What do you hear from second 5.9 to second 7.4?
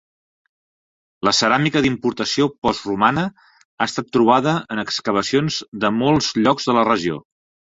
molts llocs de la regió.